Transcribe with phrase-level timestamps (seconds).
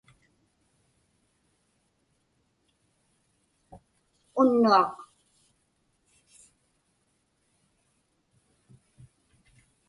[4.39, 4.95] unnuaq